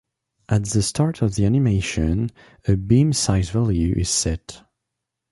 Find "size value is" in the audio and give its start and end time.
3.13-4.09